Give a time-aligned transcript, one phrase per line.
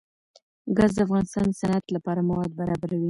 [0.77, 2.99] ګاز د افغانستان د صنعت لپاره مواد برابروي.